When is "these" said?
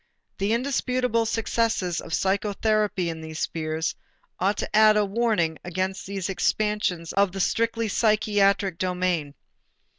3.21-3.37, 6.07-6.27